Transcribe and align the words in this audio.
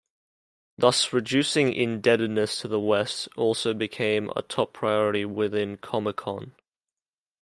Thus, 0.79 1.13
reducing 1.13 1.73
indebtedness 1.73 2.59
to 2.61 2.67
the 2.67 2.79
West 2.79 3.29
also 3.37 3.75
became 3.75 4.31
a 4.35 4.41
top 4.41 4.73
priority 4.73 5.25
within 5.25 5.77
Comecon. 5.77 6.53